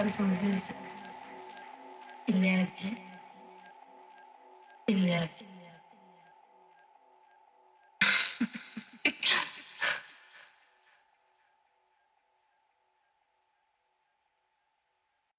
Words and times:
I'm 0.00 0.08
wisdom, 0.42 0.76
energy, 2.28 2.98
energy. 4.88 5.46